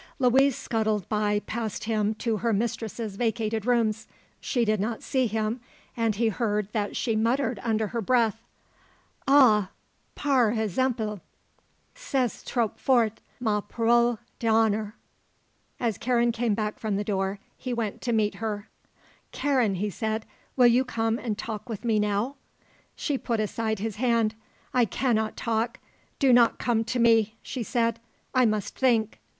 Louise 0.17 0.55
scuttled 0.57 1.07
by 1.09 1.41
past 1.41 1.83
him 1.83 2.15
to 2.15 2.37
her 2.37 2.51
mistress's 2.51 3.17
vacated 3.17 3.67
rooms. 3.67 4.07
She 4.39 4.65
did 4.65 4.79
not 4.79 5.03
see 5.03 5.27
him 5.27 5.61
and 5.95 6.15
he 6.15 6.29
heard 6.29 6.71
that 6.73 6.95
she 6.95 7.15
muttered 7.15 7.59
under 7.61 7.89
her 7.89 8.01
breath: 8.01 8.41
"Ah! 9.27 9.69
par 10.15 10.51
exemple! 10.53 11.21
C'est 11.93 12.47
trop 12.47 12.69
fort, 12.79 13.19
ma 13.39 13.61
parole 13.61 14.17
d'honneur!" 14.39 14.95
As 15.79 15.99
Karen 15.99 16.31
came 16.31 16.55
back 16.55 16.79
from 16.79 16.95
the 16.95 17.03
door 17.03 17.37
he 17.55 17.71
went 17.71 18.01
to 18.01 18.11
meet 18.11 18.33
her. 18.41 18.69
"Karen," 19.31 19.75
he 19.75 19.91
said, 19.91 20.25
"will 20.55 20.65
you 20.65 20.83
come 20.83 21.19
and 21.19 21.37
talk 21.37 21.69
with 21.69 21.85
me, 21.85 21.99
now?" 21.99 22.37
She 22.95 23.19
put 23.19 23.39
aside 23.39 23.77
his 23.77 23.97
hand. 23.97 24.33
"I 24.73 24.83
cannot 24.85 25.37
talk. 25.37 25.79
Do 26.17 26.33
not 26.33 26.57
come 26.57 26.83
to 26.85 26.97
me," 26.97 27.35
she 27.43 27.61
said. 27.61 27.99
"I 28.33 28.47
must 28.47 28.75
think." 28.75 29.19